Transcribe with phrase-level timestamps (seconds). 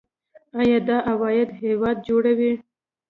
[0.59, 2.53] آیا دا عواید هیواد جوړوي؟